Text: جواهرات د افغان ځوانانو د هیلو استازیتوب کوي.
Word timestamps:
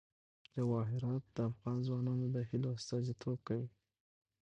جواهرات 0.55 1.23
د 1.35 1.37
افغان 1.51 1.77
ځوانانو 1.87 2.25
د 2.35 2.37
هیلو 2.49 2.67
استازیتوب 2.77 3.37
کوي. 3.47 3.69